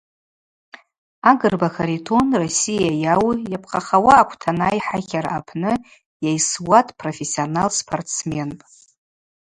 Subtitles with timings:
[1.31, 5.71] Агрба Харитон– Россия йауу, йапхъахауа аквтанай хӏатлара апны
[6.23, 8.65] йайсуа дпрофессионал спортсменпӏ.